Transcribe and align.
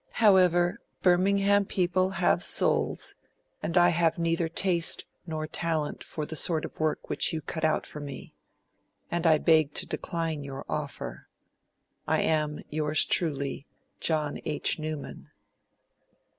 'However, 0.13 0.81
Birmingham 1.03 1.63
people 1.65 2.09
have 2.17 2.43
souls; 2.43 3.13
and 3.61 3.77
I 3.77 3.89
have 3.89 4.17
neither 4.17 4.49
taste 4.49 5.05
nor 5.27 5.45
talent 5.45 6.03
for 6.03 6.25
the 6.25 6.35
sort 6.35 6.65
of 6.65 6.79
work 6.79 7.07
which 7.07 7.31
you 7.31 7.39
cut 7.39 7.63
out 7.63 7.85
for 7.85 7.99
me. 7.99 8.33
And 9.11 9.27
I 9.27 9.37
beg 9.37 9.75
to 9.75 9.85
decline 9.85 10.43
your 10.43 10.65
offer. 10.67 11.27
I 12.07 12.23
am, 12.23 12.63
yours 12.71 13.05
truly, 13.05 13.67
JOHN 13.99 14.39
H. 14.43 14.79
NEWMAN.' 14.79 15.29